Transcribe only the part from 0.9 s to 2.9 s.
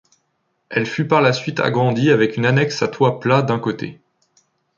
par la suite agrandie avec une annexe à